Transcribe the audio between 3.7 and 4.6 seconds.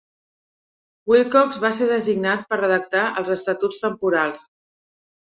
temporals.